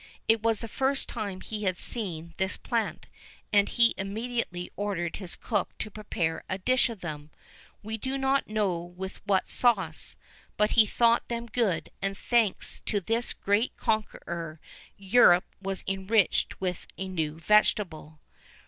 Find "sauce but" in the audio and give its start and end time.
9.47-10.71